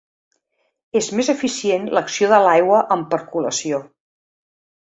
És 1.01 1.09
més 1.19 1.29
eficient 1.33 1.85
l'acció 1.97 2.31
de 2.33 2.41
l'aigua 2.47 2.83
en 2.97 3.07
percolació. 3.15 3.83